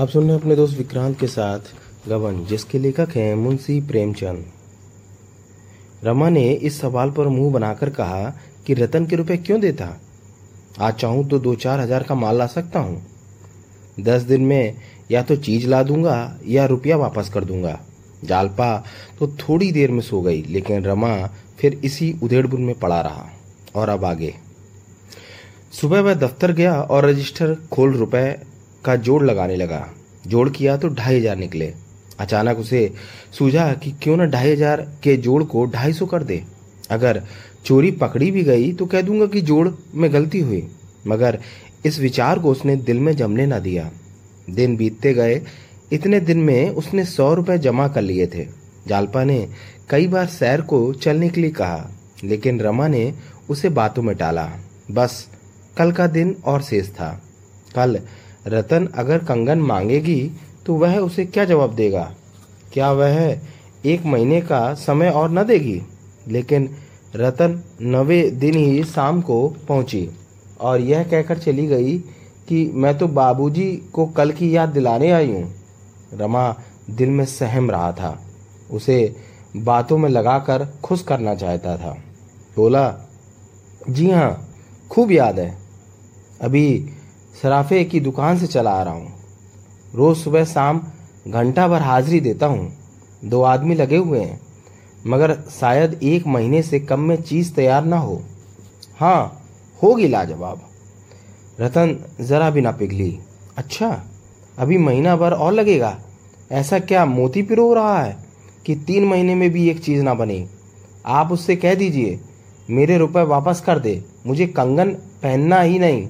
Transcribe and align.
आप 0.00 0.08
सुन 0.08 0.22
रहे 0.22 0.32
हैं 0.32 0.40
अपने 0.40 0.54
दोस्त 0.56 0.76
विक्रांत 0.78 1.18
के 1.20 1.26
साथ 1.26 1.60
गबन, 2.08 2.44
जिसके 2.48 2.78
लेखक 2.78 3.08
हैं 3.16 3.34
मुंशी 3.34 3.80
प्रेमचंद। 3.80 4.44
रमा 6.04 6.28
ने 6.28 6.44
इस 6.50 6.80
सवाल 6.80 7.10
पर 7.10 7.28
मुँह 7.28 7.52
बनाकर 7.52 7.90
कहा 7.90 8.30
कि 8.66 8.74
रतन 8.74 9.06
के 9.06 9.16
रुपए 9.16 9.36
क्यों 9.36 9.60
देता? 9.60 9.88
आज 10.80 10.94
चाहूँ 10.94 11.28
तो 11.28 11.38
दो 11.38 11.54
चार 11.54 11.80
हज़ार 11.80 12.02
का 12.02 12.14
माल 12.14 12.38
ला 12.38 12.46
सकता 12.46 12.78
हूँ। 12.78 13.02
दस 14.00 14.22
दिन 14.22 14.44
में 14.44 14.76
या 15.10 15.22
तो 15.22 15.36
चीज़ 15.38 15.68
ला 15.68 15.82
दूँगा 15.82 16.38
या 16.46 16.66
रुपया 16.66 16.96
वापस 16.96 17.30
कर 17.34 17.44
दूँगा। 17.44 17.78
जालपा 18.24 18.76
तो 19.18 19.28
थोड़ी 19.38 19.72
देर 19.72 19.90
में 19.90 20.00
सो 20.00 20.20
गई, 20.20 20.42
लेकिन 20.42 20.84
रमा 20.84 21.16
फिर 21.58 21.80
इसी 21.84 22.14
उधेड़बुन 22.22 22.62
में 22.62 22.78
पड़ा 22.78 23.00
रहा 23.00 23.30
और 23.74 23.88
अब 23.88 24.04
आगे। 24.04 24.34
सुबह 25.72 26.00
वह 26.00 26.14
दफ्तर 26.16 26.52
गया 26.52 26.80
और 26.80 27.04
रजिस्टर 27.04 27.56
खोल 27.72 27.92
रुपए 27.94 28.30
का 28.84 28.94
जोड़ 28.96 29.22
लगाने 29.24 29.56
लगा। 29.56 29.88
जोड़ 30.24 30.48
किया 30.50 30.76
तो 30.76 30.88
ढाई 30.88 31.18
हज़ार 31.18 31.36
निकले। 31.36 31.72
अचानक 32.20 32.58
उसे 32.58 32.90
सूझा 33.32 33.72
कि 33.74 33.90
क्यों 34.02 34.16
ना 34.16 34.24
ढाई 34.26 34.52
हज़ार 34.52 34.80
के 35.02 35.16
जोड़ 35.18 35.42
को 35.44 35.64
ढाई 35.66 35.92
सौ 35.92 36.06
कर 36.06 36.22
दे। 36.22 36.42
अगर 36.90 37.22
चोरी 37.64 37.90
पकड़ी 37.92 38.30
भी 38.30 38.42
गई 38.44 38.72
तो 38.72 38.86
कह 38.86 39.02
दूँगा 39.02 39.26
कि 39.26 39.40
जोड़ 39.42 39.68
में 39.94 40.12
गलती 40.12 40.40
हुई। 40.40 40.66
मगर 41.06 41.38
इस 41.86 41.98
विचार 42.00 42.38
को 42.38 42.50
उसने 42.50 42.76
दिल 42.78 43.00
में 43.00 43.14
जमने 43.16 43.46
न 43.46 43.58
दिया। 43.60 43.90
दिन 44.50 44.76
बीतते 44.76 45.12
गए। 45.14 45.40
इतने 45.92 46.20
दिन 46.20 46.38
में 46.38 46.70
उसने 46.70 47.04
सौ 47.06 47.32
रुपए 47.34 47.58
जमा 47.58 47.88
कर 47.88 48.02
लिए 48.02 48.26
थे। 48.26 48.46
जालपा 48.86 49.24
ने 49.24 49.46
कई 49.90 50.06
बार 50.06 50.26
सैर 50.28 50.60
को 50.62 50.92
चलने 50.94 51.28
के 51.28 51.40
लिए 51.40 51.50
कहा, 51.50 51.90
लेकिन 52.24 52.60
रमा 52.60 52.86
ने 52.88 53.12
उसे 53.50 53.68
बातों 53.70 54.02
में 54.02 54.14
टाला। 54.16 54.48
बस, 54.90 55.26
कल 55.76 55.92
का 55.92 56.06
दिन 56.08 56.34
और 56.44 56.62
शेष 56.62 56.88
था। 56.90 57.10
कल 57.74 57.98
रतन 58.46 58.88
अगर 58.94 59.18
कंगन 59.18 59.58
मांगेगी 59.58 60.30
तो 60.66 60.74
वह 60.74 60.98
उसे 60.98 61.24
क्या 61.26 61.44
जवाब 61.44 61.74
देगा? 61.74 62.14
क्या 62.72 62.92
वह 62.92 63.40
एक 63.86 64.06
महीने 64.06 64.40
का 64.40 64.74
समय 64.74 65.10
और 65.10 65.30
न 65.30 65.42
देगी? 65.42 65.82
लेकिन 66.28 66.68
रतन 67.16 67.62
नवे 67.82 68.30
दिन 68.30 68.54
ही 68.54 68.84
शाम 68.84 69.20
को 69.20 69.48
पहुँची 69.68 70.08
और 70.60 70.80
यह 70.80 71.02
कहकर 71.04 71.38
चली 71.38 71.66
गई 71.66 71.98
कि 72.48 72.70
मैं 72.74 72.98
तो 72.98 73.06
बाबूजी 73.08 73.70
को 73.92 74.06
कल 74.06 74.32
की 74.32 74.56
याद 74.56 74.68
दिलाने 74.68 75.10
आई 75.10 75.32
हूँ। 75.32 75.54
रमा 76.14 76.54
दिल 76.90 77.10
में 77.10 77.24
सहम 77.24 77.70
रहा 77.70 77.92
था। 77.92 78.18
उसे 78.70 79.16
बातों 79.56 79.98
में 79.98 80.08
लगाकर 80.08 80.66
खुश 80.84 81.02
करना 81.02 81.34
चाहता 81.34 81.76
था। 81.76 81.96
बोला, 82.56 82.94
जी 83.90 84.10
हाँ 84.10 84.48
खूब 84.90 85.12
याद 85.12 85.38
है। 85.38 85.58
अभी 86.40 86.90
सराफे 87.42 87.82
की 87.84 88.00
दुकान 88.00 88.38
से 88.38 88.46
चला 88.46 88.70
आ 88.70 88.82
रहा 88.82 88.94
हूँ। 88.94 89.12
रोज 89.94 90.16
सुबह 90.16 90.44
शाम 90.44 90.80
घंटा 91.28 91.66
भर 91.68 91.82
हाजिरी 91.82 92.20
देता 92.20 92.46
हूँ। 92.46 92.72
दो 93.24 93.42
आदमी 93.42 93.74
लगे 93.74 93.96
हुए 93.96 94.20
हैं, 94.20 94.40
मगर 95.06 95.34
शायद 95.50 95.98
एक 96.02 96.26
महीने 96.26 96.62
से 96.62 96.80
कम 96.80 97.00
में 97.00 97.16
चीज़ 97.22 97.52
तैयार 97.54 97.84
ना 97.84 97.98
हो। 97.98 98.20
हाँ 98.98 99.42
होगी 99.82 100.08
लाजवाब। 100.08 100.60
रतन 101.60 101.96
जरा 102.20 102.50
भी 102.50 102.60
ना 102.60 102.72
पिघली। 102.72 103.18
अच्छा 103.56 103.90
अभी 104.58 104.78
महीना 104.78 105.16
भर 105.16 105.32
और 105.32 105.52
लगेगा। 105.52 105.96
ऐसा 106.52 106.78
क्या 106.78 107.04
मोती 107.06 107.42
पिरो 107.42 107.72
रहा 107.74 108.02
है 108.02 108.16
कि 108.66 108.74
तीन 108.76 109.04
महीने 109.04 109.34
में 109.34 109.50
भी 109.50 109.68
एक 109.70 109.80
चीज़ 109.80 110.02
ना 110.02 110.14
बने? 110.14 110.46
आप 111.06 111.32
उससे 111.32 111.56
कह 111.56 111.74
दीजिए, 111.74 112.18
मेरे 112.70 112.98
रुपए 112.98 113.22
वापस 113.22 113.62
कर 113.66 113.78
दे, 113.78 114.02
मुझे 114.26 114.46
कंगन 114.46 114.90
पहनना 115.22 115.60
ही 115.60 115.78
नहीं। 115.78 116.08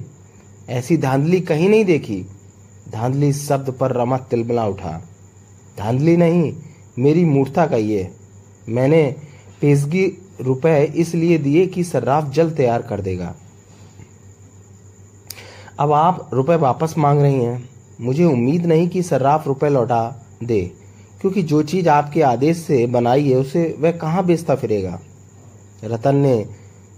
ऐसी 0.69 0.97
धांधली 0.97 1.39
कहीं 1.41 1.69
नहीं 1.69 1.85
देखी। 1.85 2.21
धांधली 2.91 3.31
शब्द 3.33 3.69
पर 3.71 3.91
रमा 3.91 4.17
तिलमिला 4.17 4.65
उठा। 4.67 4.91
धांधली 5.77 6.17
नहीं, 6.17 6.53
मेरी 6.99 7.25
मूर्खता 7.25 7.65
कहिए 7.65 8.09
मैंने 8.69 9.03
पेशगी 9.61 10.05
रुपए 10.41 10.83
इसलिए 10.95 11.37
दिए 11.37 11.65
कि 11.67 11.83
सर्राफ 11.83 12.31
जल्द 12.31 12.55
तैयार 12.55 12.81
कर 12.81 13.01
देगा। 13.01 13.35
अब 15.79 15.91
आप 15.91 16.29
रुपए 16.33 16.55
वापस 16.55 16.95
मांग 16.97 17.21
रही 17.21 17.43
हैं। 17.43 17.69
मुझे 18.01 18.23
उम्मीद 18.23 18.65
नहीं 18.65 18.87
कि 18.89 19.03
सर्राफ 19.03 19.47
रुपए 19.47 19.69
लौटा 19.69 20.25
दे, 20.43 20.61
क्योंकि 21.21 21.43
जो 21.43 21.61
चीज़ 21.63 21.89
आपके 21.89 22.21
आदेश 22.21 22.57
से 22.57 22.85
बनाई 22.87 23.29
है, 23.29 23.35
उसे 23.35 23.75
वह 23.79 23.91
कहाँ 23.91 24.25
बेचता 24.25 24.55
फिरेगा? 24.55 24.99
रतन 25.83 26.15
ने 26.15 26.45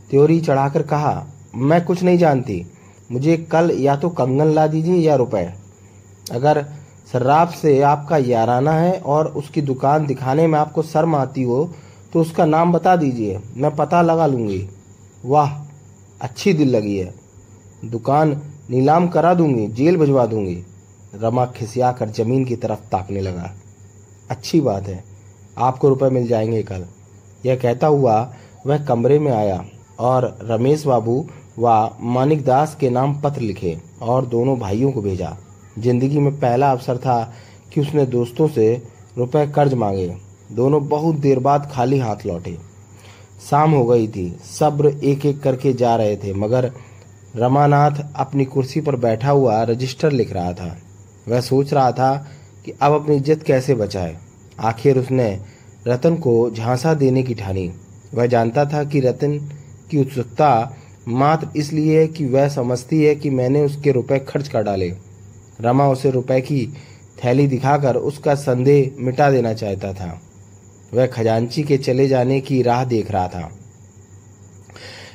त्योरी 0.09 0.39
चढ़ाकर 0.41 0.81
कहा, 0.81 1.27
मैं 1.55 1.83
कुछ 1.85 2.03
नहीं 2.03 2.17
जानती। 2.17 2.65
मुझे 3.13 3.37
कल 3.51 3.71
या 3.71 3.95
तो 3.95 4.09
कंगन 4.09 4.47
ला 4.47 4.65
दीजिए 4.67 4.95
या 4.97 5.15
रुपए। 5.15 5.45
अगर 6.31 6.63
सर्राफ 7.13 7.55
से 7.55 7.79
आपका 7.81 8.17
याराना 8.17 8.71
है 8.71 8.99
और 8.99 9.27
उसकी 9.27 9.61
दुकान 9.61 10.05
दिखाने 10.05 10.47
में 10.47 10.57
आपको 10.59 10.83
शर्म 10.83 11.15
आती 11.15 11.43
हो 11.43 11.69
तो 12.13 12.21
उसका 12.21 12.45
नाम 12.45 12.71
बता 12.73 12.95
दीजिए। 12.95 13.39
मैं 13.55 13.75
पता 13.75 14.01
लगा 14.01 14.25
लूँगी। 14.27 14.67
वाह, 15.25 15.51
अच्छी 16.21 16.53
दिल 16.53 16.69
लगी 16.69 16.97
है। 16.97 17.13
दुकान 17.85 18.41
नीलाम 18.69 19.07
करा 19.07 19.33
दूँगी, 19.33 19.67
जेल 19.67 19.97
भिजवा 19.97 20.25
दूँगी। 20.25 20.63
रमा 21.15 21.45
खिसिया 21.47 21.91
कर 21.91 22.09
ज़मीन 22.09 22.45
की 22.45 22.55
तरफ़ 22.55 22.79
ताकने 22.91 23.21
लगा। 23.21 23.49
अच्छी 24.29 24.61
बात 24.61 24.87
है, 24.87 25.03
आपको 25.57 25.89
रुपए 25.89 26.09
मिल 26.09 26.27
जाएँगे 26.27 26.63
कल। 26.63 26.85
यह 27.45 27.55
कहता 27.55 27.87
हुआ 27.87 28.33
वह 28.65 28.85
कमरे 28.85 29.19
में 29.19 29.31
आया 29.31 29.63
और 29.99 30.37
रमेश 30.43 30.85
बाबू 30.85 31.25
व 31.57 31.89
मानिक 32.03 32.43
दास 32.45 32.75
के 32.75 32.89
नाम 32.89 33.13
पत्र 33.21 33.41
लिखे 33.41 33.77
और 34.01 34.25
दोनों 34.25 34.57
भाइयों 34.59 34.91
को 34.91 35.01
भेजा। 35.01 35.35
ज़िंदगी 35.79 36.19
में 36.19 36.33
पहला 36.39 36.71
अवसर 36.71 36.97
था 36.97 37.33
कि 37.73 37.81
उसने 37.81 38.05
दोस्तों 38.05 38.47
से 38.47 38.73
रुपए 39.17 39.45
कर्ज 39.47 39.73
मांगे। 39.73 40.15
दोनों 40.51 40.87
बहुत 40.87 41.15
देर 41.15 41.39
बाद 41.39 41.69
खाली 41.71 41.99
हाथ 41.99 42.25
लौटे। 42.25 42.57
शाम 43.49 43.71
हो 43.71 43.85
गई 43.85 44.07
थी। 44.07 44.29
सब्र 44.49 44.87
एक 45.03 45.25
एक 45.25 45.41
करके 45.41 45.73
जा 45.73 45.95
रहे 45.95 46.15
थे, 46.17 46.33
मगर 46.33 46.71
रमानाथ 47.35 48.03
अपनी 48.15 48.45
कुर्सी 48.45 48.81
पर 48.81 48.95
बैठा 48.95 49.29
हुआ 49.29 49.61
रजिस्टर 49.63 50.11
लिख 50.11 50.33
रहा 50.33 50.53
था। 50.53 50.75
वह 51.27 51.41
सोच 51.41 51.73
रहा 51.73 51.91
था 51.91 52.15
कि 52.65 52.73
अब 52.81 52.93
अपनी 52.93 53.15
इज़्ज़त 53.15 53.43
कैसे 53.43 53.75
बचाए। 53.75 54.15
आखिर 54.59 54.99
उसने 54.99 55.27
रतन 55.87 56.15
को 56.15 56.49
झांसा 56.51 56.93
देने 56.93 57.23
की 57.23 57.33
ठानी। 57.35 57.71
वह 58.13 58.25
जानता 58.25 58.65
था 58.65 58.83
कि 58.83 58.99
रतन 58.99 59.37
की 59.91 60.01
उत्सुकता 60.01 60.49
मात्र 61.07 61.47
इसलिए 61.55 62.07
कि 62.07 62.25
वह 62.25 62.47
समझती 62.47 63.03
है 63.03 63.15
कि 63.15 63.29
मैंने 63.29 63.61
उसके 63.61 63.91
रुपए 63.91 64.19
खर्च 64.19 64.47
कर 64.47 64.63
डाले। 64.63 64.93
रमा 65.61 65.87
उसे 65.89 66.11
रुपए 66.11 66.41
की 66.41 66.65
थैली 67.23 67.47
दिखाकर 67.47 67.95
उसका 67.95 68.35
संदेह 68.35 68.91
मिटा 68.99 69.31
देना 69.31 69.53
चाहता 69.53 69.93
था। 69.93 70.21
वह 70.93 71.05
खजांची 71.05 71.63
के 71.63 71.77
चले 71.77 72.07
जाने 72.07 72.39
की 72.41 72.61
राह 72.61 72.83
देख 72.85 73.11
रहा 73.11 73.27
था। 73.27 73.51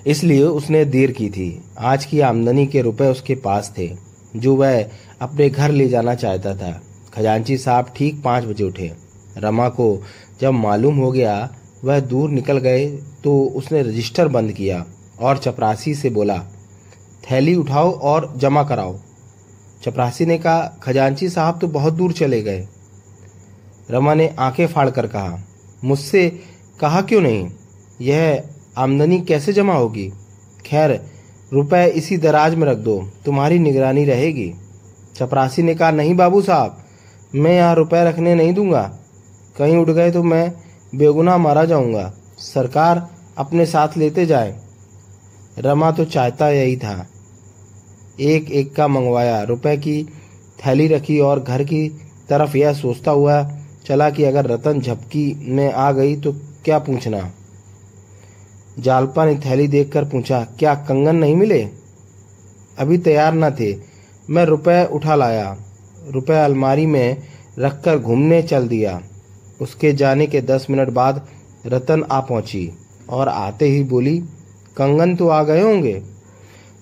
इसलिए 0.06 0.42
उसने 0.42 0.84
देर 0.84 1.12
की 1.12 1.28
थी। 1.30 1.62
आज 1.78 2.04
की 2.04 2.20
आमदनी 2.20 2.66
के 2.66 2.82
रुपए 2.82 3.06
उसके 3.06 3.34
पास 3.34 3.72
थे, 3.78 3.90
जो 4.36 4.56
वह 4.56 4.90
अपने 5.20 5.48
घर 5.50 5.70
ले 5.70 5.88
जाना 5.88 6.14
चाहता 6.14 6.54
था। 6.54 6.82
खजांची 7.14 7.58
साहब 7.58 7.92
ठीक 7.96 8.22
पाँच 8.22 8.44
बजे 8.44 8.64
उठे। 8.64 8.92
रमा 9.36 9.68
को 9.68 10.02
जब 10.40 10.52
मालूम 10.52 10.96
हो 10.96 11.10
गया, 11.12 11.54
वह 11.84 12.00
दूर 12.00 12.30
निकल 12.30 12.58
गए 12.58 12.86
तो 13.24 13.40
उसने 13.56 13.82
रजिस्टर 13.82 14.28
बंद 14.28 14.52
किया। 14.52 14.84
और 15.20 15.38
चपरासी 15.38 15.94
से 15.94 16.10
बोला, 16.10 16.38
थैली 17.24 17.54
उठाओ 17.54 17.90
और 17.92 18.32
जमा 18.36 18.62
कराओ। 18.62 18.96
चपरासी 19.82 20.26
ने 20.26 20.38
कहा, 20.38 20.60
खजांची 20.82 21.28
साहब 21.28 21.58
तो 21.58 21.68
बहुत 21.68 21.92
दूर 21.92 22.12
चले 22.12 22.42
गए। 22.42 22.66
रमा 23.90 24.14
ने 24.14 24.34
आँखें 24.38 24.66
फाड़ 24.66 24.88
कर 24.90 25.06
कहा, 25.06 25.38
मुझसे 25.84 26.28
कहा 26.80 27.00
क्यों 27.02 27.20
नहीं? 27.20 27.48
यह 28.00 28.42
आमदनी 28.78 29.20
कैसे 29.20 29.52
जमा 29.52 29.74
होगी? 29.74 30.08
खैर, 30.66 31.00
रुपए 31.52 31.86
इसी 31.86 32.16
दराज 32.16 32.54
में 32.54 32.66
रख 32.68 32.76
दो, 32.76 32.98
तुम्हारी 33.24 33.58
निगरानी 33.58 34.04
रहेगी। 34.04 34.52
चपरासी 35.16 35.62
ने 35.62 35.74
कहा, 35.74 35.90
नहीं 35.90 36.14
बाबू 36.14 36.42
साहब, 36.42 36.78
मैं 37.34 37.56
यहाँ 37.56 37.74
रुपए 37.74 38.04
रखने 38.04 38.34
नहीं 38.34 38.52
दूँगा। 38.54 38.82
कहीं 39.56 39.76
उठ 39.76 39.88
गए 39.88 40.10
तो 40.10 40.22
मैं 40.22 40.52
बेगुनाह 40.94 41.36
मारा 41.36 41.64
जाऊँगा। 41.64 42.12
सरकार 42.38 43.08
अपने 43.38 43.66
साथ 43.66 43.96
लेते 43.96 44.26
जाए। 44.26 44.67
रमा 45.58 45.90
तो 45.90 46.04
चाहता 46.04 46.48
यही 46.48 46.76
था। 46.76 47.06
एक 48.20 48.50
एक 48.50 48.74
का 48.74 48.88
मंगवाया। 48.88 49.42
रुपए 49.42 49.76
की 49.76 50.02
थैली 50.66 50.86
रखी 50.86 51.18
और 51.20 51.40
घर 51.40 51.64
की 51.64 51.88
तरफ़ 52.28 52.56
यह 52.56 52.72
सोचता 52.72 53.10
हुआ 53.10 53.52
चला 53.86 54.10
कि 54.10 54.24
अगर 54.24 54.46
रतन 54.46 54.80
झपकी 54.80 55.52
में 55.52 55.72
आ 55.72 55.92
गई 55.92 56.16
तो 56.16 56.32
क्या 56.64 56.78
पूछना? 56.78 57.32
जालपा 58.78 59.24
ने 59.26 59.34
थैली 59.34 59.68
देखकर 59.68 60.04
पूछा, 60.04 60.46
क्या 60.58 60.74
कंगन 60.74 61.16
नहीं 61.16 61.36
मिले? 61.36 61.68
अभी 62.78 62.98
तैयार 62.98 63.34
न 63.34 63.50
थे। 63.50 63.76
मैं 64.30 64.44
रुपए 64.44 64.84
उठा 64.84 65.14
लाया। 65.14 65.56
रुपए 66.10 66.34
अलमारी 66.34 66.86
में 66.86 67.22
रखकर 67.58 67.98
घूमने 67.98 68.42
चल 68.42 68.68
दिया। 68.68 69.00
उसके 69.60 69.92
जाने 69.92 70.26
के 70.26 70.40
दस 70.40 70.66
मिनट 70.70 70.88
बाद 70.88 71.26
रतन 71.66 72.02
आ 72.02 72.20
पहुँची 72.20 72.70
और 73.10 73.28
आते 73.28 73.66
ही 73.66 73.82
बोली 73.82 74.22
कंगन 74.78 75.16
तो 75.16 75.28
आ 75.28 75.42
गए 75.42 75.62
होंगे। 75.62 76.02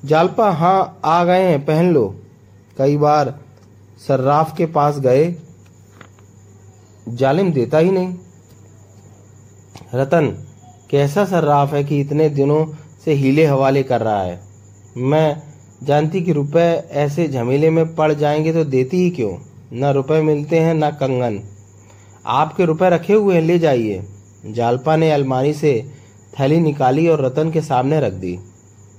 जालपा 0.04 0.50
हाँ 0.50 1.00
आ 1.04 1.24
गए 1.24 1.42
हैं, 1.42 1.64
पहन 1.66 1.92
लो। 1.92 2.20
कई 2.78 2.96
बार 2.96 3.38
सर्राफ 4.08 4.56
के 4.56 4.66
पास 4.66 4.98
गए, 4.98 5.34
जालिम 7.08 7.52
देता 7.52 7.78
ही 7.78 7.90
नहीं। 7.90 8.14
रतन, 9.94 10.26
कैसा 10.90 11.24
सर्राफ 11.24 11.74
है 11.74 11.84
कि 11.84 12.00
इतने 12.00 12.28
दिनों 12.28 12.66
से 13.04 13.12
हीले 13.12 13.44
हवाले 13.46 13.82
कर 13.82 14.00
रहा 14.00 14.22
है? 14.22 14.40
मैं 14.96 15.42
जानती 15.82 16.22
कि 16.22 16.32
रुपए 16.32 16.88
ऐसे 16.90 17.28
झमेले 17.28 17.70
में 17.70 17.94
पड़ 17.94 18.12
जाएँगे 18.12 18.52
तो 18.52 18.64
देती 18.64 18.96
ही 18.96 19.10
क्यों? 19.10 19.32
ना 19.72 19.90
रुपए 19.90 20.20
मिलते 20.22 20.58
हैं, 20.58 20.74
न 20.74 20.90
कंगन। 20.90 21.40
आपके 22.26 22.64
रुपए 22.64 22.90
रखे 22.90 23.12
हुए 23.12 23.34
हैं, 23.34 23.42
ले 23.42 23.58
जाइए। 23.58 24.02
जालपा 24.46 24.96
ने 24.96 25.10
अलमारी 25.10 25.52
से 25.52 25.95
थैली 26.40 26.60
निकाली 26.60 27.08
और 27.08 27.24
रतन 27.24 27.50
के 27.50 27.60
सामने 27.60 28.00
रख 28.00 28.12
दी। 28.12 28.38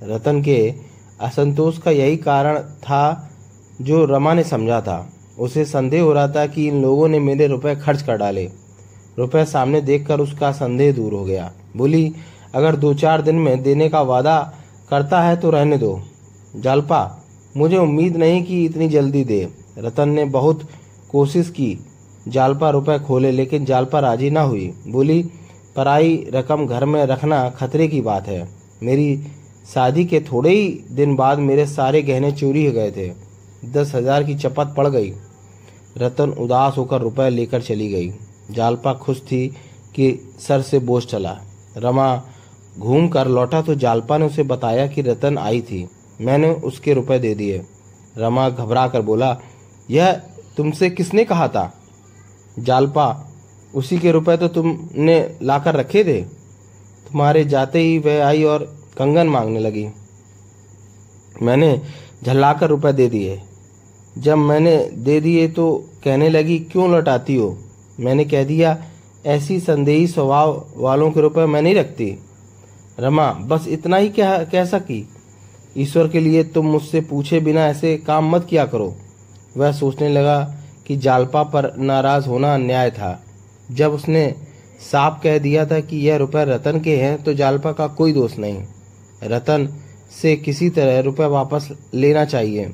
रतन 0.02 0.42
के 0.42 0.74
असंतोष 1.20 1.78
का 1.78 1.90
यही 1.90 2.16
कारण 2.16 2.58
था 2.58 3.30
जो 3.80 4.04
रमा 4.04 4.34
ने 4.34 4.44
समझा 4.44 4.80
था। 4.80 5.12
उसे 5.38 5.64
संदेह 5.64 6.02
हो 6.02 6.12
रहा 6.12 6.28
था 6.28 6.46
कि 6.46 6.68
इन 6.68 6.82
लोगों 6.82 7.08
ने 7.08 7.18
मेरे 7.20 7.46
रुपए 7.46 7.76
खर्च 7.76 8.02
कर 8.02 8.16
डाले। 8.16 8.50
रुपए 9.18 9.44
सामने 9.44 9.80
देखकर 9.80 10.20
उसका 10.20 10.52
संदेह 10.52 10.92
दूर 10.92 11.12
हो 11.12 11.24
गया। 11.24 11.52
बोली, 11.76 12.14
अगर 12.54 12.76
दो 12.76 12.94
चार 12.94 13.22
दिन 13.22 13.36
में 13.36 13.62
देने 13.62 13.88
का 13.88 14.02
वादा 14.02 14.54
करता 14.90 15.22
है 15.22 15.36
तो 15.36 15.50
रहने 15.50 15.78
दो। 15.78 16.00
जालपा, 16.56 17.24
मुझे 17.56 17.76
उम्मीद 17.76 18.16
नहीं 18.16 18.44
कि 18.44 18.64
इतनी 18.64 18.88
जल्दी 18.88 19.24
दे। 19.24 19.48
रतन 19.78 20.08
ने 20.08 20.24
बहुत 20.24 20.68
कोशिश 21.10 21.50
की। 21.50 21.84
जालपा 22.28 22.70
रुपए 22.70 22.98
खोले, 22.98 23.30
लेकिन 23.30 23.64
जालपा 23.64 24.00
राज़ी 24.00 24.30
ना 24.30 24.40
हुई। 24.40 24.74
बोली 24.88 25.30
पराई 25.78 26.14
रकम 26.34 26.66
घर 26.66 26.84
में 26.84 27.04
रखना 27.06 27.48
खतरे 27.50 27.86
की 27.88 28.00
बात 28.00 28.28
है। 28.28 28.48
मेरी 28.82 29.16
शादी 29.74 30.04
के 30.04 30.20
थोड़े 30.22 30.50
ही 30.50 30.68
दिन 30.90 31.14
बाद 31.16 31.38
मेरे 31.40 31.66
सारे 31.66 32.02
गहने 32.02 32.30
चोरी 32.32 32.64
हो 32.66 32.72
गए 32.72 32.90
थे। 32.90 33.08
दस 33.72 33.94
हज़ार 33.94 34.24
की 34.24 34.34
चपत 34.34 34.74
पड़ 34.76 34.86
गई। 34.86 35.12
रतन 35.98 36.30
उदास 36.30 36.76
होकर 36.78 37.00
रुपए 37.00 37.28
लेकर 37.30 37.62
चली 37.62 37.88
गई। 37.88 38.12
जालपा 38.50 38.94
खुश 38.94 39.20
थी 39.22 39.46
कि 39.94 40.10
सर 40.40 40.62
से 40.62 40.78
बोझ 40.80 41.04
चला। 41.04 41.36
रमा 41.76 42.22
घूम 42.78 43.08
कर 43.08 43.28
लौटा 43.28 43.62
तो 43.62 43.74
जालपा 43.74 44.18
ने 44.18 44.26
उसे 44.26 44.42
बताया 44.44 44.86
कि 44.86 45.02
रतन 45.02 45.38
आई 45.38 45.60
थी। 45.60 45.86
मैंने 46.20 46.50
उसके 46.50 46.94
रुपए 46.94 47.18
दे 47.18 47.34
दिए। 47.34 47.62
रमा 48.18 48.48
घबरा 48.48 48.86
कर 48.88 49.02
बोला, 49.02 49.36
यह 49.88 50.12
तुमसे 50.56 50.90
किसने 50.90 51.24
कहा 51.24 51.48
था? 51.48 51.72
जालपा 52.58 53.27
उसी 53.74 53.98
के 53.98 54.12
रुपए 54.12 54.36
तो 54.36 54.48
तुमने 54.48 55.38
लाकर 55.42 55.74
रखे 55.74 56.04
थे। 56.04 56.22
तुम्हारे 57.10 57.44
जाते 57.44 57.78
ही 57.78 57.98
वह 57.98 58.26
आई 58.26 58.42
और 58.42 58.78
कंगन 58.98 59.26
मांगने 59.26 59.60
लगी। 59.60 59.88
मैंने 61.42 61.82
झल्लाकर 62.24 62.68
रुपए 62.68 62.92
दे 62.92 63.08
दिए। 63.08 63.42
जब 64.18 64.38
मैंने 64.38 64.90
दे 64.94 65.20
दिए 65.20 65.48
तो 65.48 65.90
कहने 66.04 66.28
लगी, 66.28 66.58
क्यों 66.58 66.90
लौटाती 66.90 67.36
हो? 67.36 67.58
मैंने 68.00 68.24
कह 68.24 68.44
दिया, 68.44 68.84
ऐसी 69.26 69.60
संदेही 69.60 70.06
स्वभाव 70.06 70.66
वालों 70.76 71.10
के 71.10 71.20
रुपए 71.20 71.46
मैं 71.46 71.62
नहीं 71.62 71.74
रखती। 71.74 72.18
रमा, 73.00 73.32
बस 73.32 73.68
इतना 73.68 73.96
ही 73.96 74.08
कह 74.08 74.44
कह 74.44 74.64
सकी। 74.64 75.08
ईश्वर 75.76 76.08
के 76.08 76.20
लिए 76.20 76.44
तुम 76.44 76.66
मुझसे 76.66 77.00
पूछे 77.00 77.40
बिना 77.40 77.66
ऐसे 77.66 77.96
काम 77.96 78.30
मत 78.30 78.46
किया 78.50 78.66
करो। 78.66 78.96
वह 79.56 79.72
सोचने 79.72 80.08
लगा 80.08 80.54
कि 80.86 80.96
जालपा 80.96 81.42
पर 81.42 81.76
नाराज़ 81.76 82.28
होना 82.28 82.54
अन्याय 82.54 82.90
था। 82.90 83.24
जब 83.70 83.92
उसने 83.92 84.34
साफ़ 84.92 85.22
कह 85.22 85.38
दिया 85.38 85.66
था 85.66 85.80
कि 85.80 85.96
यह 85.96 86.16
रुपए 86.16 86.44
रतन 86.44 86.80
के 86.80 86.96
हैं 86.96 87.22
तो 87.22 87.34
जालपा 87.34 87.72
का 87.72 87.86
कोई 87.88 88.12
दोष 88.12 88.38
नहीं। 88.38 88.62
रतन 89.22 89.68
से 90.22 90.36
किसी 90.36 90.70
तरह 90.70 91.00
रुपए 91.00 91.26
वापस 91.26 91.68
लेना 91.94 92.24
चाहिए। 92.24 92.64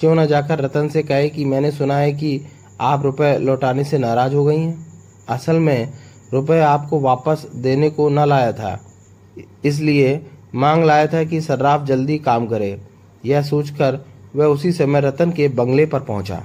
क्यों 0.00 0.14
न 0.14 0.26
जाकर 0.26 0.58
रतन 0.58 0.88
से 0.88 1.02
कहे 1.02 1.28
कि 1.28 1.44
मैंने 1.44 1.70
सुना 1.70 1.96
है 1.96 2.12
कि 2.12 2.40
आप 2.80 3.02
रुपए 3.02 3.36
लौटाने 3.38 3.84
से 3.84 3.98
नाराज़ 3.98 4.34
हो 4.34 4.44
गई 4.44 4.58
हैं। 4.58 4.86
असल 5.28 5.56
में 5.56 5.92
रुपए 6.32 6.60
आपको 6.60 7.00
वापस 7.00 7.46
देने 7.56 7.90
को 7.90 8.08
न 8.08 8.18
लाया 8.18 8.52
था। 8.52 8.78
इसलिए 9.64 10.20
मांग 10.54 10.84
लाया 10.84 11.06
था 11.06 11.24
कि 11.24 11.40
सर्राफ 11.40 11.84
जल्दी 11.84 12.18
काम 12.18 12.46
करे। 12.46 12.80
यह 13.24 13.42
सोचकर 13.42 13.98
वह 14.36 14.46
उसी 14.46 14.72
समय 14.72 15.00
रतन 15.00 15.30
के 15.30 15.48
बंगले 15.48 15.86
पर 15.86 16.00
पहुँचा। 16.00 16.42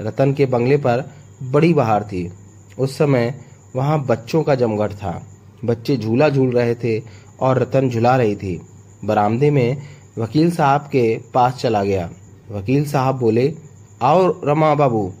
रतन 0.00 0.32
के 0.32 0.46
बंगले 0.46 0.76
पर 0.76 1.10
बड़ी 1.42 1.74
बहार 1.74 2.04
थी। 2.04 2.30
उस 2.78 2.98
समय 2.98 3.40
वहाँ 3.76 4.06
बच्चों 4.06 4.42
का 4.42 4.54
जमघट 4.54 4.92
था। 4.92 5.26
बच्चे 5.64 5.96
झूला 5.96 6.28
झूल 6.28 6.50
रहे 6.50 6.74
थे 6.74 7.02
और 7.40 7.58
रतन 7.58 7.90
झुला 7.90 8.16
रही 8.16 8.36
थी। 8.36 8.60
बरामदे 9.04 9.50
में 9.50 9.82
वकील 10.18 10.50
साहब 10.50 10.80
के 10.80 11.20
पास 11.34 11.54
चला 11.54 11.84
गया। 11.84 12.10
वकील 12.50 12.84
साहब 12.84 13.18
बोले, 13.18 13.54
आओ 14.02 14.40
रमा 14.44 14.74
बाबू, 14.74 15.12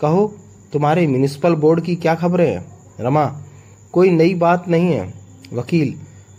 कहो, 0.00 0.34
तुम्हारे 0.72 1.06
म्यूनिसिपल 1.06 1.54
बोर्ड 1.54 1.80
की 1.80 1.96
क्या 1.96 2.14
खबरें 2.14 2.50
हैं? 2.50 2.78
रमा, 3.00 3.42
कोई 3.92 4.10
नई 4.10 4.34
बात 4.34 4.68
नहीं 4.68 4.86
है। 4.86 5.14
वकील, 5.52 5.94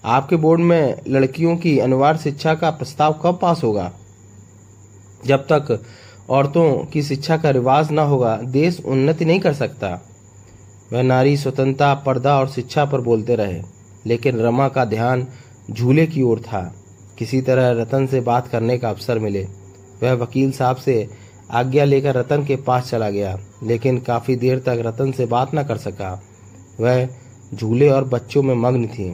आपके 0.05 0.35
बोर्ड 0.35 0.61
में 0.61 1.01
लड़कियों 1.07 1.57
की 1.57 1.79
अनिवार्य 1.79 2.19
शिक्षा 2.19 2.55
का 2.55 2.69
प्रस्ताव 2.69 3.13
कब 3.23 3.39
पास 3.41 3.63
होगा? 3.63 3.93
जब 5.25 5.39
तक 5.39 5.83
औरतों 6.29 6.85
की 6.85 7.03
शिक्षा 7.03 7.37
का 7.37 7.49
रिवाज 7.49 7.91
न 7.91 7.99
होगा, 7.99 8.37
देश 8.37 8.81
उन्नति 8.85 9.25
नहीं 9.25 9.39
कर 9.39 9.53
सकता। 9.53 10.06
वह 10.91 11.01
नारी 11.01 11.35
स्वतंत्रता, 11.37 11.93
पर्दा 11.95 12.37
और 12.39 12.49
शिक्षा 12.49 12.85
पर 12.85 13.01
बोलते 13.01 13.35
रहे, 13.35 13.61
लेकिन 14.05 14.39
रमा 14.39 14.67
का 14.67 14.85
ध्यान 14.85 15.27
झूले 15.71 16.05
की 16.07 16.21
ओर 16.21 16.39
था। 16.39 16.61
किसी 17.17 17.41
तरह 17.41 17.69
रतन 17.71 18.05
से 18.07 18.19
बात 18.21 18.47
करने 18.47 18.77
का 18.77 18.89
अवसर 18.89 19.19
मिले। 19.19 19.43
वह 20.03 20.13
वकील 20.13 20.51
साहब 20.51 20.75
से 20.75 21.07
आज्ञा 21.51 21.83
लेकर 21.85 22.15
रतन 22.15 22.43
के 22.45 22.55
पास 22.57 22.89
चला 22.89 23.09
गया, 23.09 23.37
लेकिन 23.63 23.99
काफ़ी 23.99 24.35
देर 24.35 24.59
तक 24.59 24.81
रतन 24.85 25.11
से 25.11 25.25
बात 25.25 25.55
न 25.55 25.63
कर 25.63 25.77
सका। 25.77 26.11
वह 26.79 27.07
झूले 27.53 27.89
और 27.89 28.03
बच्चों 28.03 28.43
में 28.43 28.55
मग्न 28.55 28.87
थी। 28.87 29.09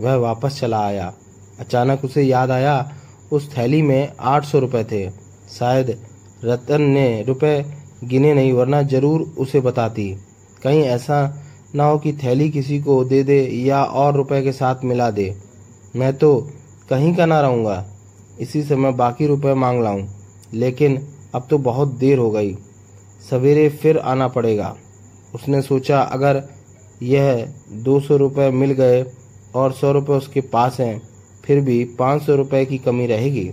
वह 0.00 0.14
वापस 0.16 0.58
चला 0.60 0.80
आया। 0.80 1.12
अचानक 1.60 2.04
उसे 2.04 2.22
याद 2.22 2.50
आया, 2.50 2.92
उस 3.32 3.56
थैली 3.56 3.82
में 3.82 4.12
आठ 4.20 4.44
सौ 4.44 4.58
रुपये 4.58 4.84
थे। 4.84 5.08
शायद 5.50 5.96
रतन 6.44 6.82
ने 6.82 7.22
रुपए 7.22 7.64
गिने 8.04 8.34
नहीं, 8.34 8.52
वरना 8.52 8.82
ज़रूर 8.82 9.20
उसे 9.38 9.60
बताती। 9.60 10.14
कहीं 10.62 10.82
ऐसा 10.82 11.44
ना 11.74 11.84
हो 11.84 11.98
कि 11.98 12.12
थैली 12.12 12.50
किसी 12.50 12.80
को 12.80 13.04
दे 13.04 13.22
दे 13.22 13.40
या 13.46 13.84
और 13.84 14.14
रुपए 14.14 14.42
के 14.42 14.52
साथ 14.52 14.84
मिला 14.84 15.10
दे। 15.10 15.36
मैं 15.96 16.18
तो 16.18 16.48
कहीं 16.90 17.14
का 17.14 17.26
ना 17.26 17.40
रहूँगा। 17.40 17.84
इसी 18.40 18.62
से 18.62 18.76
मैं 18.76 18.96
बाकी 18.96 19.26
रुपए 19.26 19.54
मांग 19.54 19.82
लाऊं। 19.82 20.06
लेकिन 20.54 21.08
अब 21.34 21.46
तो 21.50 21.58
बहुत 21.58 21.88
देर 21.88 22.18
हो 22.18 22.30
गई। 22.30 22.54
सवेरे 23.30 23.68
फिर 23.68 23.98
आना 23.98 24.28
पड़ेगा। 24.28 24.76
उसने 25.34 25.62
सोचा, 25.62 26.00
अगर 26.00 26.42
यह 27.02 27.52
दो 27.72 28.00
सौ 28.00 28.16
रुपये 28.16 28.50
मिल 28.50 28.72
गए 28.72 29.04
और 29.54 29.72
सौ 29.72 29.92
रुपये 29.92 30.16
उसके 30.16 30.40
पास 30.40 30.80
हैं, 30.80 31.02
फिर 31.44 31.60
भी 31.60 31.84
पाँच 31.84 32.22
सौ 32.22 32.36
रुपये 32.36 32.64
की 32.64 32.78
कमी 32.78 33.06
रहेगी। 33.06 33.50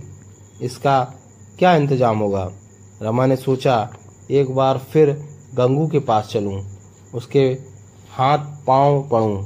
इसका 0.62 1.02
क्या 1.58 1.74
इंतज़ाम 1.76 2.18
होगा? 2.18 2.50
रमा 3.02 3.26
ने 3.26 3.36
सोचा, 3.36 3.90
एक 4.30 4.50
बार 4.50 4.78
फिर 4.78 5.10
गंगू 5.54 5.88
के 5.88 5.98
पास 5.98 6.28
चलूँ। 6.32 6.60
उसके 7.14 7.58
हाथ 8.12 8.38
पाँव 8.66 9.08
पड़ूं, 9.08 9.44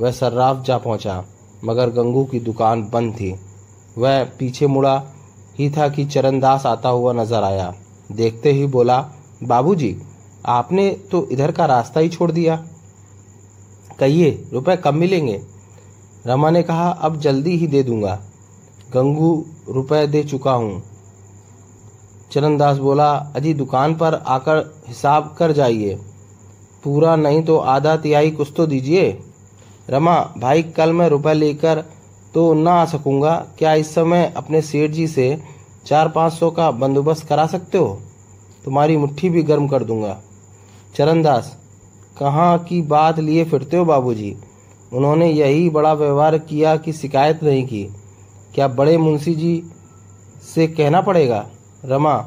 वह 0.00 0.10
सर्राफ 0.10 0.64
जा 0.64 0.78
पहुँचा, 0.78 1.24
मगर 1.64 1.90
गंगू 1.90 2.24
की 2.24 2.40
दुकान 2.40 2.88
बंद 2.88 3.14
थी। 3.14 3.34
वह 3.98 4.24
पीछे 4.24 4.66
मुड़ा 4.66 5.02
ही 5.58 5.70
था 5.70 5.88
कि 5.88 6.04
चरणदास 6.04 6.66
आता 6.66 6.88
हुआ 6.88 7.12
नज़र 7.12 7.42
आया। 7.42 7.74
देखते 8.12 8.52
ही 8.52 8.66
बोला, 8.66 9.08
बाबूजी, 9.42 9.96
आपने 10.46 10.90
तो 10.90 11.28
इधर 11.32 11.52
का 11.52 11.66
रास्ता 11.66 12.00
ही 12.00 12.08
छोड़ 12.08 12.32
दिया। 12.32 12.64
कहिए, 13.98 14.48
रुपए 14.52 14.76
कब 14.76 14.94
मिलेंगे? 14.94 15.42
रमा 16.26 16.50
ने 16.50 16.62
कहा, 16.62 16.90
अब 16.90 17.20
जल्दी 17.20 17.56
ही 17.56 17.66
दे 17.66 17.82
दूँगा। 17.82 18.20
गंगू, 18.92 19.44
रुपए 19.68 20.06
दे 20.06 20.22
चुका 20.24 20.52
हूँ। 20.52 20.82
चरणदास 22.32 22.78
बोला, 22.78 23.12
अजी, 23.12 23.54
दुकान 23.54 23.94
पर 23.94 24.14
आकर 24.14 24.82
हिसाब 24.88 25.34
कर 25.38 25.52
जाइए। 25.52 25.98
पूरा, 26.86 27.16
नहीं 27.16 27.42
तो 27.42 27.56
आधा 27.56 27.96
तिहाई 27.96 28.30
कुछ 28.30 28.52
तो 28.56 28.66
दीजिए। 28.66 29.18
रमा, 29.90 30.34
भाई, 30.38 30.62
कल 30.62 30.92
मैं 30.92 31.08
रुपए 31.08 31.34
लेकर 31.34 31.84
तो 32.34 32.54
ना 32.54 32.72
आ 32.72 32.84
सकूँगा। 32.84 33.46
क्या 33.58 33.74
इस 33.74 33.94
समय 33.94 34.34
अपने 34.36 34.62
सेठ 34.62 34.90
जी 34.90 35.06
से 35.06 35.42
चार 35.86 36.08
पाँच 36.08 36.32
सौ 36.32 36.50
का 36.50 36.70
बंदोबस्त 36.70 37.28
करा 37.28 37.46
सकते 37.46 37.78
हो? 37.78 38.00
तुम्हारी 38.64 38.96
मुट्ठी 38.96 39.30
भी 39.30 39.42
गर्म 39.42 39.68
कर 39.68 39.84
दूँगा। 39.84 40.20
चरणदास, 40.96 41.58
कहाँ 42.18 42.58
की 42.58 42.82
बात 42.82 43.18
लिए 43.18 43.44
फिरते 43.44 43.76
हो 43.76 43.84
बाबूजी? 43.84 44.36
उन्होंने 44.92 45.32
यही 45.32 45.70
बड़ा 45.70 45.92
व्यवहार 45.92 46.38
किया 46.38 46.76
कि 46.76 46.92
शिकायत 46.92 47.42
नहीं 47.42 47.66
की। 47.66 47.84
क्या 48.54 48.68
बड़े 48.68 48.98
मुंशी 48.98 49.34
जी 49.34 49.62
से 50.54 50.66
कहना 50.66 51.00
पड़ेगा? 51.00 51.46
रमा, 51.84 52.18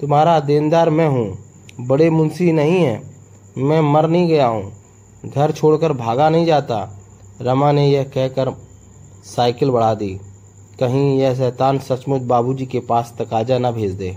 तुम्हारा 0.00 0.40
देनदार 0.40 0.90
मैं 0.90 1.08
हूँ। 1.08 1.38
बड़े 1.80 2.10
मुंशी 2.10 2.52
नहीं 2.52 2.78
है। 2.78 3.09
मैं 3.58 3.80
मर 3.80 4.08
नहीं 4.08 4.28
गया 4.28 4.46
हूँ। 4.46 4.72
घर 5.26 5.52
छोड़कर 5.52 5.92
भागा 5.92 6.28
नहीं 6.28 6.46
जाता। 6.46 6.98
रमा 7.40 7.72
ने 7.72 7.88
यह 7.88 8.04
कहकर 8.04 8.56
साइकिल 9.24 9.70
बढ़ा 9.70 9.94
दी। 9.94 10.20
कहीं 10.80 11.18
यह 11.18 11.34
शैतान 11.34 11.78
सचमुच 11.78 12.22
बाबूजी 12.22 12.66
के 12.66 12.80
पास 12.80 13.14
तकाजा 13.18 13.58
न 13.58 13.70
भेज 13.70 13.92
दे। 13.92 14.16